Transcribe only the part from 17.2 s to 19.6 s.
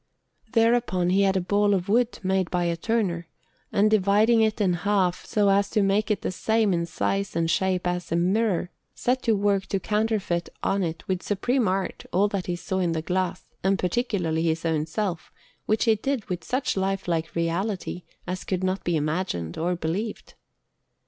reality as could not be imagined